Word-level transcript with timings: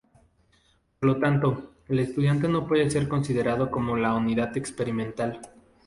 Por 0.99 1.05
lo 1.09 1.19
tanto, 1.19 1.75
el 1.87 1.99
estudiante 1.99 2.47
no 2.47 2.65
puede 2.67 2.89
ser 2.89 3.07
considerado 3.07 3.69
como 3.69 3.97
la 3.97 4.15
unidad 4.15 4.57
experimental. 4.57 5.39